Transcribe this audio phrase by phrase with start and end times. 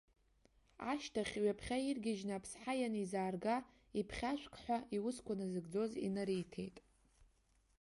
[0.91, 3.55] Ашьҭахь ҩаԥхьа иргьежьны аԥсҳа ианизаарга,
[3.99, 6.77] иԥхьашәк ҳәа, иусқәа назыгӡоз инариҭеит.